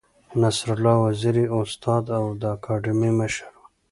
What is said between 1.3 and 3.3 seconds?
یې استاد او د اکاډمۍ